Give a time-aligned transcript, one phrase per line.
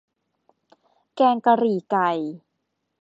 [1.15, 2.09] แกงกะหรี่ไก่